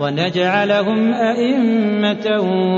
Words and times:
ونجعلهم 0.00 1.12
أئمة 1.12 2.26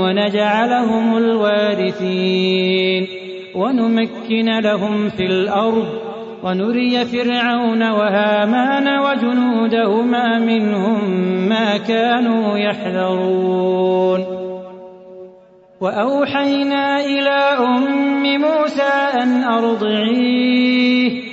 ونجعلهم 0.01 1.17
الوارثين. 1.17 3.07
ونمكن 3.55 4.59
لهم 4.59 5.09
في 5.09 5.25
الأرض 5.25 5.87
ونري 6.43 7.05
فرعون 7.05 7.91
وهامان 7.91 8.99
وجنودهما 8.99 10.39
منهم 10.39 11.09
ما 11.49 11.77
كانوا 11.77 12.57
يحذرون. 12.57 14.43
وأوحينا 15.81 16.99
إلى 16.99 17.39
أم 17.59 18.41
موسى 18.41 18.93
أن 19.23 19.43
أرضعيه 19.43 21.32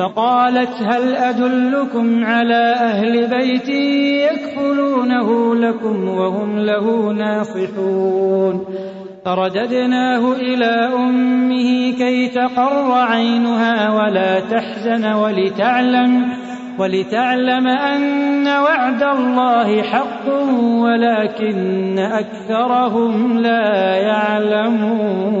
فقالت 0.00 0.82
هل 0.82 1.16
أدلكم 1.16 2.24
على 2.24 2.74
أهل 2.74 3.26
بيت 3.26 3.68
يكفلونه 4.32 5.54
لكم 5.54 6.08
وهم 6.08 6.58
له 6.58 7.12
ناصحون؟ 7.12 8.64
فرددناه 9.24 10.32
إلى 10.32 10.90
أمه 10.96 11.92
كي 11.98 12.28
تقر 12.28 12.92
عينها 12.92 13.94
ولا 13.94 14.40
تحزن 14.40 15.12
ولتعلم 15.12 16.32
ولتعلم 16.78 17.66
أن 17.66 18.48
وعد 18.48 19.02
الله 19.02 19.82
حق 19.82 20.28
ولكن 20.84 21.98
أكثرهم 21.98 23.38
لا 23.38 23.96
يعلمون. 23.96 25.40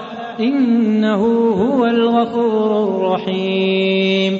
إنه 0.41 1.23
هو 1.49 1.85
الغفور 1.85 2.83
الرحيم. 2.83 4.39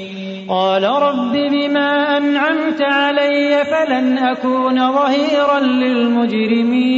قال 0.50 0.84
رب 0.84 1.32
بما 1.32 2.18
أنعمت 2.18 2.82
علي 2.82 3.64
فلن 3.66 4.18
أكون 4.18 4.92
ظهيرا 4.94 5.60
للمجرمين. 5.60 6.92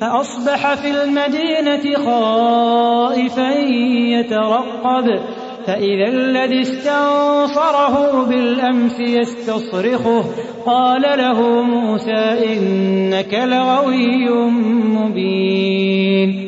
فأصبح 0.00 0.74
في 0.74 0.90
المدينة 0.90 1.96
خائفا 2.06 3.50
يترقب 4.18 5.20
فإذا 5.66 6.08
الذي 6.08 6.60
استنصره 6.60 8.24
بالأمس 8.24 9.00
يستصرخه. 9.00 10.24
قال 10.66 11.02
له 11.02 11.62
موسى 11.62 12.54
إنك 12.54 13.34
لغوي 13.34 14.30
مبين. 14.98 16.47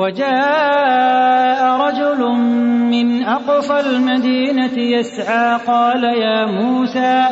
وجاء 0.00 1.60
رجل 1.80 2.20
من 2.90 3.22
أقصى 3.24 3.80
المدينة 3.80 4.78
يسعى 4.78 5.58
قال 5.66 6.04
يا 6.04 6.46
موسى 6.46 7.28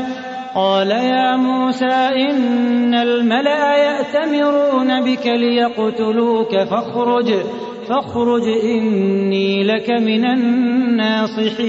قال 0.55 0.91
يا 0.91 1.37
موسى 1.37 2.09
إن 2.31 2.94
الملأ 2.94 3.76
يأتمرون 3.76 5.00
بك 5.00 5.26
ليقتلوك 5.26 6.56
فاخرج 6.56 7.35
فاخرج 7.88 8.49
إني 8.65 9.64
لك 9.64 9.91
من 9.91 10.25
الناصحين. 10.26 11.69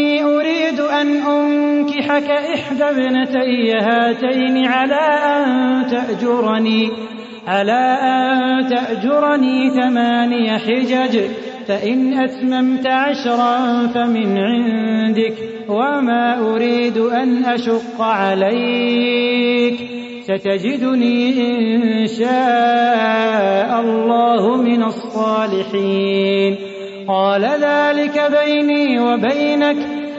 أن 1.01 1.07
أنكحك 1.07 2.29
إحدى 2.31 2.83
ابنتي 2.83 3.71
هاتين 3.71 4.65
على 4.65 4.95
أن 4.95 5.87
تأجرني 5.87 6.91
على 7.47 7.97
أن 8.01 8.67
تأجرني 8.67 9.69
ثماني 9.69 10.59
حجج 10.59 11.19
فإن 11.67 12.13
أتممت 12.13 12.87
عشرا 12.87 13.87
فمن 13.87 14.37
عندك 14.37 15.33
وما 15.69 16.39
أريد 16.39 16.97
أن 16.97 17.45
أشق 17.45 18.01
عليك. 18.01 19.75
ستجدني 20.23 21.29
إن 21.29 22.07
شاء 22.07 23.81
الله 23.81 24.57
من 24.57 24.83
الصالحين. 24.83 26.55
قال 27.07 27.41
ذلك 27.45 28.21
بيني 28.31 28.99
وبينك 28.99 30.00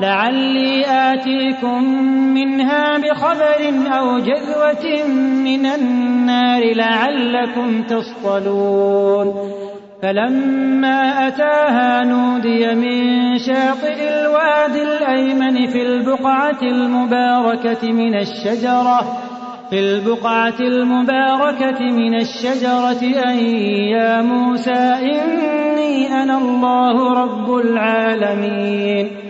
لعلي 0.00 0.84
آتيكم 0.86 1.84
منها 2.34 2.98
بخبر 2.98 3.60
أو 3.98 4.18
جذوة 4.18 5.06
من 5.44 5.66
النار 5.66 6.74
لعلكم 6.74 7.82
تصطلون. 7.82 9.34
فلما 10.02 11.28
أتاها 11.28 12.04
نودي 12.04 12.74
من 12.74 13.38
شاطئ 13.38 13.98
الوادي 14.20 14.82
الأيمن 14.82 15.66
في 15.66 15.82
البقعة 15.82 16.62
المباركة 16.62 17.92
من 17.92 18.14
الشجرة 18.14 19.00
في 19.70 19.78
البقعة 19.80 20.60
المباركة 20.60 21.80
من 21.80 22.14
الشجرة 22.14 23.02
أن 23.30 23.38
يا 23.94 24.22
موسى 24.22 24.82
إني 25.02 26.22
أنا 26.22 26.38
الله 26.38 27.12
رب 27.12 27.54
العالمين. 27.54 29.29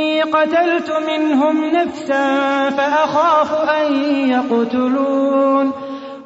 إني 0.00 0.22
قتلت 0.22 0.92
منهم 1.08 1.64
نفسا 1.64 2.70
فأخاف 2.70 3.54
أن 3.54 3.92
يقتلون. 4.30 5.72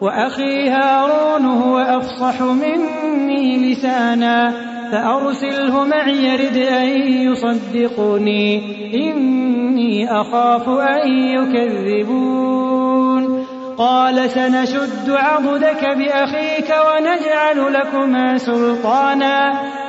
وأخي 0.00 0.68
هارون 0.68 1.46
هو 1.46 1.78
أفصح 1.78 2.40
مني 2.40 3.72
لسانا 3.72 4.52
فأرسله 4.92 5.84
معي 5.84 6.24
يرد 6.24 6.56
أن 6.56 6.88
يصدقني. 7.12 8.62
إني 8.94 10.20
أخاف 10.20 10.68
أن 10.68 11.08
يكذبون. 11.08 12.34
قال 13.78 14.30
سنشد 14.30 15.10
عضدك 15.10 15.84
بأخيك 15.84 16.74
ونجعل 16.86 17.72
لكما 17.74 18.38
سلطانا. 18.38 19.52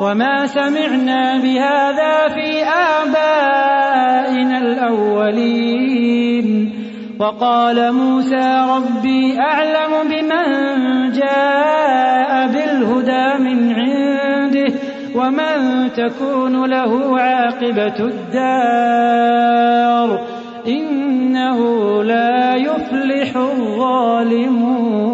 وما 0.00 0.46
سمعنا 0.46 1.38
بهذا 1.38 2.28
في 2.28 2.64
آبائنا 3.02 4.58
الأولين. 4.58 6.44
وقال 7.20 7.92
موسى 7.92 8.66
ربي 8.70 9.40
أعلم 9.40 10.08
بمن 10.10 10.46
جاء 11.10 12.46
بالهدى 12.46 13.26
من 13.44 13.72
عنده 13.72 14.72
ومن 15.14 15.56
تكون 15.92 16.70
له 16.70 17.20
عاقبة 17.20 17.98
الدار. 18.00 19.54
إنه 20.68 21.58
لا 22.02 22.54
يفلح 22.54 23.36
الظالمون. 23.36 25.13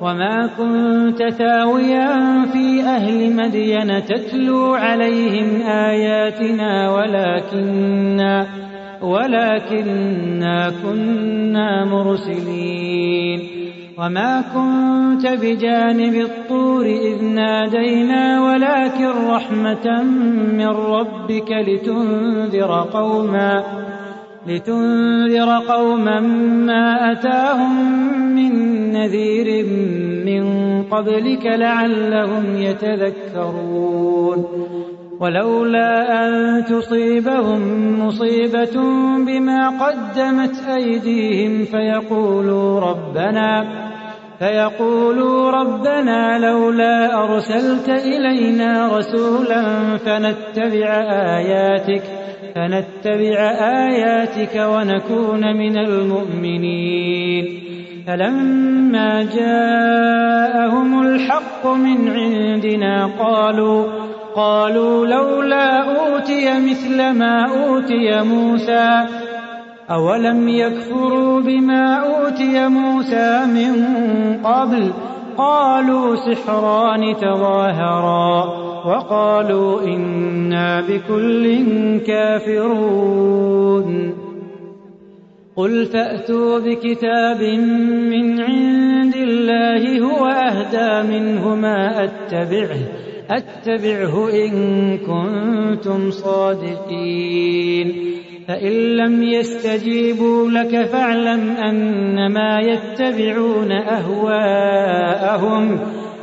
وما 0.00 0.46
كنت 0.58 1.22
ثاويا 1.28 2.44
في 2.52 2.82
أهل 2.82 3.36
مدين 3.36 4.04
تتلو 4.04 4.74
عليهم 4.74 5.62
آياتنا 5.62 6.90
ولكنا 6.90 8.46
ولكنا 9.02 10.72
كنا 10.82 11.84
مرسلين 11.84 13.40
وما 13.98 14.44
كنت 14.54 15.26
بجانب 15.26 16.14
الطور 16.14 16.86
إذ 16.86 17.24
نادينا 17.24 18.42
ولكن 18.42 19.08
رحمة 19.28 20.02
من 20.52 20.66
ربك 20.66 21.52
لتنذر 21.52 22.88
قوما 22.92 23.64
لتنذر 24.46 25.58
قوما 25.68 26.20
ما 26.66 27.12
أتاهم 27.12 27.74
من 28.34 28.52
نذير 28.92 29.66
من 30.26 30.42
قبلك 30.82 31.46
لعلهم 31.46 32.56
يتذكرون. 32.56 34.46
ولولا 35.20 36.24
أن 36.24 36.64
تصيبهم 36.64 37.60
مصيبة 38.06 38.76
بما 39.26 39.68
قدمت 39.68 40.68
أيديهم 40.68 41.64
فيقولوا 41.64 42.80
ربنا 42.80 43.64
فيقولوا 44.38 45.50
ربنا 45.50 46.38
لولا 46.38 47.24
أرسلت 47.24 47.88
إلينا 47.88 48.96
رسولا 48.96 49.62
فنتبع 49.96 50.88
آياتك 51.38 52.02
فنتبع 52.54 53.38
آياتك 53.60 54.56
ونكون 54.56 55.56
من 55.56 55.78
المؤمنين. 55.78 57.60
فلما 58.06 59.22
جاءهم 59.22 61.02
الحق 61.02 61.66
من 61.66 62.08
عندنا 62.08 63.06
قالوا 63.18 63.84
قالوا 64.34 65.06
لولا 65.06 65.82
أوتي 65.82 66.70
مثل 66.70 67.10
ما 67.10 67.44
أوتي 67.44 68.22
موسى 68.22 69.06
أولم 69.90 70.48
يكفروا 70.48 71.40
بما 71.40 71.94
أوتي 71.94 72.68
موسى 72.68 73.46
من 73.46 73.84
قبل؟ 74.44 74.92
قالوا 75.38 76.16
سحران 76.16 77.16
تظاهرا. 77.16 78.69
وقالوا 78.86 79.82
إنا 79.82 80.80
بكل 80.80 81.66
كافرون. 82.06 83.90
قل 85.56 85.86
فأتوا 85.86 86.58
بكتاب 86.58 87.42
من 88.10 88.40
عند 88.40 89.16
الله 89.16 90.00
هو 90.00 90.26
أهدى 90.26 91.08
منه 91.08 91.54
ما 91.54 92.04
أتبعه 92.04 92.78
أتبعه 93.30 94.30
إن 94.30 94.52
كنتم 94.98 96.10
صادقين. 96.10 97.94
فإن 98.48 98.72
لم 98.72 99.22
يستجيبوا 99.22 100.50
لك 100.50 100.84
فاعلم 100.86 101.50
أنما 101.50 102.60
يتبعون 102.60 103.72
أهواءهم 103.72 105.00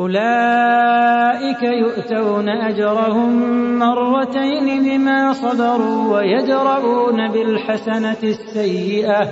أولئك 0.00 1.62
يؤتون 1.62 2.48
أجرهم 2.48 3.32
مرتين 3.78 4.82
بما 4.82 5.32
صبروا 5.32 6.16
ويدرؤون 6.16 7.28
بالحسنة 7.28 8.16
السيئة 8.22 9.28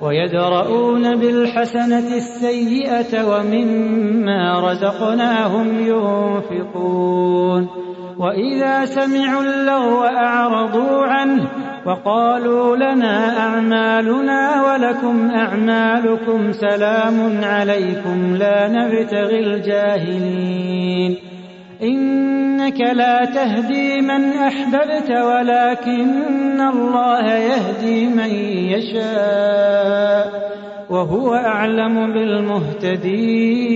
ويدرؤون 0.00 1.16
بالحسنة 1.16 2.08
السيئة 2.16 3.24
ومما 3.30 4.70
رزقناهم 4.70 5.66
ينفقون. 5.78 7.68
وإذا 8.18 8.84
سمعوا 8.84 9.42
اللغو 9.42 10.04
أعرضوا 10.04 11.02
عنه 11.02 11.67
وقالوا 11.86 12.76
لنا 12.76 13.38
أعمالنا 13.38 14.62
ولكم 14.66 15.30
أعمالكم 15.30 16.52
سلام 16.52 17.44
عليكم 17.44 18.36
لا 18.36 18.68
نبتغي 18.68 19.38
الجاهلين. 19.40 21.16
إنك 21.82 22.80
لا 22.80 23.24
تهدي 23.24 24.00
من 24.00 24.32
أحببت 24.32 25.10
ولكن 25.10 26.60
الله 26.60 27.32
يهدي 27.32 28.06
من 28.06 28.30
يشاء 28.74 30.48
وهو 30.90 31.34
أعلم 31.34 32.12
بالمهتدين. 32.12 33.68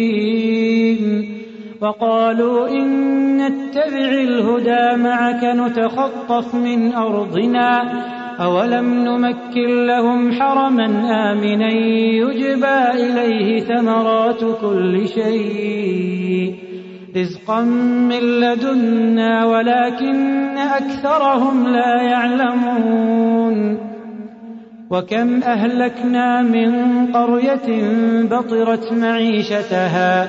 وقالوا 1.82 2.68
إن 2.68 3.36
نتبع 3.36 4.08
الهدى 4.08 5.02
معك 5.02 5.44
نتخطف 5.44 6.54
من 6.54 6.92
أرضنا 6.94 7.82
أولم 8.40 9.04
نمكن 9.04 9.86
لهم 9.86 10.32
حرما 10.32 10.86
آمنا 11.32 11.72
يجبى 12.22 12.90
إليه 12.94 13.60
ثمرات 13.60 14.44
كل 14.60 15.08
شيء. 15.08 16.54
رزقا 17.16 17.60
من 18.10 18.40
لدنا 18.40 19.44
ولكن 19.44 20.58
أكثرهم 20.58 21.68
لا 21.68 22.02
يعلمون. 22.02 23.78
وكم 24.90 25.42
أهلكنا 25.42 26.42
من 26.42 27.06
قرية 27.06 27.68
بطرت 28.22 28.92
معيشتها 28.92 30.28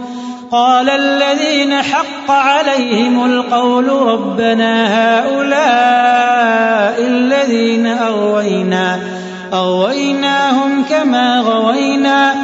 قال 0.51 0.89
الذين 0.89 1.73
حق 1.81 2.31
عليهم 2.31 3.25
القول 3.25 3.89
ربنا 3.89 4.87
هؤلاء 5.19 7.07
الذين 7.07 7.87
أغوينا 7.87 8.99
أغويناهم 9.53 10.83
كما 10.89 11.39
غوينا 11.39 12.35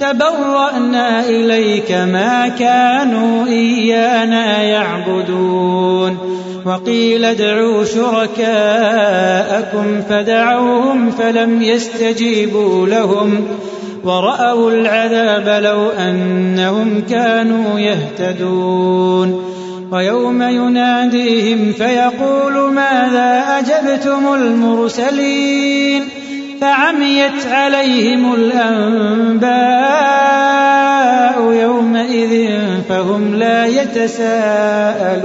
تبرأنا 0.00 1.20
إليك 1.20 1.92
ما 1.92 2.48
كانوا 2.48 3.46
إيانا 3.46 4.62
يعبدون. 4.62 6.18
وقيل 6.64 7.24
ادعوا 7.24 7.84
شركاءكم 7.84 8.42
فدعوهم 10.08 11.10
فلم 11.10 11.62
يستجيبوا 11.62 12.86
لهم. 12.86 13.48
ورأوا 14.04 14.70
العذاب 14.70 15.62
لو 15.64 15.90
أنهم 15.90 17.02
كانوا 17.10 17.80
يهتدون. 17.80 19.54
ويوم 19.92 20.42
يناديهم 20.42 21.72
فيقول 21.72 22.72
ماذا 22.72 23.44
أجبتم 23.58 24.34
المرسلين؟ 24.34 26.02
فعميت 26.60 27.46
عليهم 27.46 28.34
الأنباء 28.34 29.54
يومئذ 31.52 32.50
فهم 32.88 33.34
لا 33.34 33.66
يتساءلون. 33.66 35.24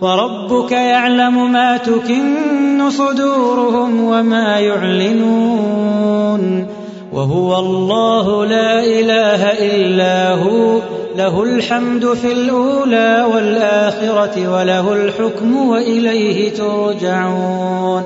وربك 0.00 0.72
يعلم 0.72 1.52
ما 1.52 1.76
تكن 1.76 2.90
صدورهم 2.90 4.04
وما 4.04 4.58
يعلنون. 4.58 6.66
وهو 7.12 7.58
الله 7.58 8.46
لا 8.46 8.84
إله 8.84 9.44
إلا 9.44 10.34
هو. 10.34 10.78
له 11.16 11.42
الحمد 11.42 12.06
في 12.06 12.32
الأولى 12.32 13.26
والآخرة 13.34 14.52
وله 14.52 14.92
الحكم 14.92 15.68
وإليه 15.68 16.52
ترجعون. 16.52 18.02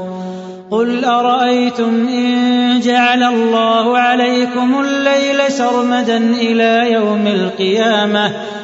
قل 0.71 1.05
أرأيتم 1.05 2.09
إن 2.09 2.81
جعل 2.81 3.23
الله 3.23 3.99
عليكم 3.99 4.81
الليل 4.81 5.53
سرمدا 5.53 6.17
إلى 6.17 6.93
يوم 6.93 7.27
القيامة 7.27 8.33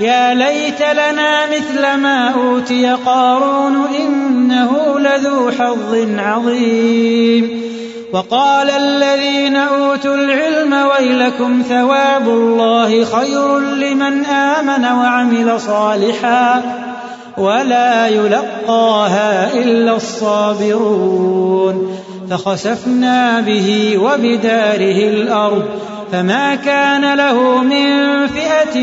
يا 0.00 0.34
ليت 0.34 0.82
لنا 0.92 1.46
مثل 1.46 2.00
ما 2.00 2.28
أوتي 2.28 2.96
قارون 3.06 3.86
إنه 4.00 4.98
لذو 4.98 5.50
حظ 5.50 5.96
عظيم. 6.18 7.62
وقال 8.12 8.70
الذين 8.70 9.56
أوتوا 9.56 10.14
العلم 10.14 10.72
ويلكم 10.72 11.62
ثواب 11.68 12.28
الله 12.28 13.04
خير 13.04 13.58
لمن 13.58 14.24
آمن 14.24 14.84
وعمل 14.84 15.60
صالحا 15.60 16.62
ولا 17.38 18.08
يلقاها 18.08 19.54
إلا 19.54 19.96
الصابرون. 19.96 21.98
فخسفنا 22.30 23.40
به 23.40 23.98
وبداره 23.98 25.08
الأرض 25.08 25.64
فما 26.12 26.54
كان 26.54 27.14
له 27.14 27.62
من 27.62 27.86
فئة 28.26 28.78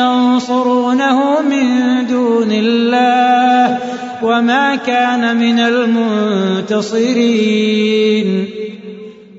ينصرونه 0.00 1.40
من 1.40 1.66
دون 2.06 2.52
الله 2.52 3.78
وما 4.22 4.76
كان 4.76 5.36
من 5.36 5.58
المنتصرين. 5.58 7.00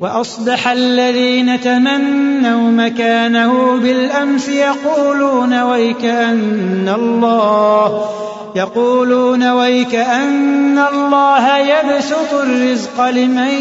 وأصبح 0.02 0.68
الذين 0.68 1.62
تمنوا 1.62 2.72
مكانه 2.72 3.78
بالأمس 3.78 4.50
يقولون 4.50 5.62
ويكأن 5.62 6.92
الله 6.96 8.06
يقولون 8.56 9.52
ويكأن 9.52 10.80
الله 10.94 11.58
يبسط 11.58 12.34
الرزق 12.34 13.10
لمن 13.10 13.52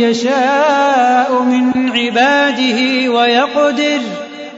يشاء 0.00 1.42
من 1.42 1.90
عباده 1.94 3.10
ويقدر 3.12 4.00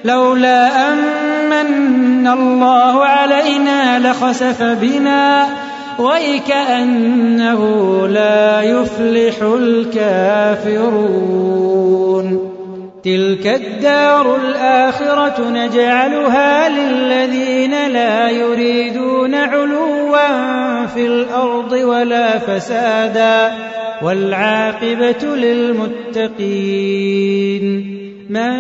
لولا 0.05 0.93
أمن 0.93 2.27
الله 2.27 3.05
علينا 3.05 3.99
لخسف 3.99 4.63
بنا. 4.63 5.49
ويكأنه 5.99 7.63
لا 8.09 8.63
يفلح 8.63 9.43
الكافرون 9.43 11.23
تلك 13.05 13.47
الدار 13.47 14.37
الآخرة 14.37 15.51
نجعلها 15.51 16.69
للذين 16.69 17.91
لا 17.93 18.31
يريدون 18.31 19.35
علوا 19.35 20.87
في 20.87 21.07
الأرض 21.07 21.73
ولا 21.73 22.39
فسادا 22.39 23.53
والعاقبة 24.03 25.37
للمتقين 25.37 27.03
من 28.31 28.55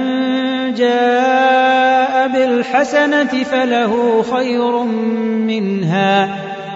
جاء 0.75 2.29
بالحسنة 2.29 3.42
فله 3.45 4.23
خير 4.23 4.83
منها 5.47 6.29